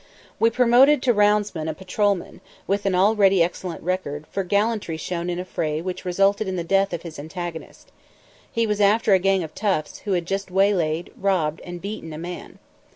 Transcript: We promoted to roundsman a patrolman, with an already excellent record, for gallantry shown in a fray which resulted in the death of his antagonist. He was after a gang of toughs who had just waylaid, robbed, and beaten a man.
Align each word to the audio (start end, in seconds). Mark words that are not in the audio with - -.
We 0.39 0.49
promoted 0.49 1.03
to 1.03 1.13
roundsman 1.13 1.67
a 1.69 1.75
patrolman, 1.75 2.41
with 2.65 2.87
an 2.87 2.95
already 2.95 3.43
excellent 3.43 3.83
record, 3.83 4.25
for 4.31 4.43
gallantry 4.43 4.97
shown 4.97 5.29
in 5.29 5.37
a 5.37 5.45
fray 5.45 5.79
which 5.79 6.05
resulted 6.05 6.47
in 6.47 6.55
the 6.55 6.63
death 6.63 6.91
of 6.91 7.03
his 7.03 7.19
antagonist. 7.19 7.91
He 8.51 8.65
was 8.65 8.81
after 8.81 9.13
a 9.13 9.19
gang 9.19 9.43
of 9.43 9.53
toughs 9.53 9.99
who 9.99 10.13
had 10.13 10.25
just 10.25 10.49
waylaid, 10.49 11.11
robbed, 11.15 11.61
and 11.63 11.79
beaten 11.83 12.13
a 12.13 12.17
man. 12.17 12.57